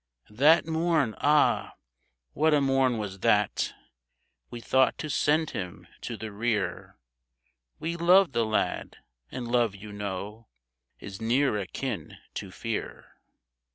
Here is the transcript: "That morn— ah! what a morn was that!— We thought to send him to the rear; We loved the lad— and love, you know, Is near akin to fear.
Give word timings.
"That 0.43 0.65
morn— 0.65 1.13
ah! 1.21 1.73
what 2.33 2.55
a 2.55 2.59
morn 2.59 2.97
was 2.97 3.19
that!— 3.19 3.71
We 4.49 4.59
thought 4.59 4.97
to 4.97 5.11
send 5.11 5.51
him 5.51 5.85
to 6.01 6.17
the 6.17 6.31
rear; 6.31 6.97
We 7.77 7.95
loved 7.95 8.33
the 8.33 8.43
lad— 8.43 8.97
and 9.31 9.47
love, 9.47 9.75
you 9.75 9.91
know, 9.93 10.47
Is 10.99 11.21
near 11.21 11.55
akin 11.59 12.17
to 12.33 12.49
fear. 12.49 13.19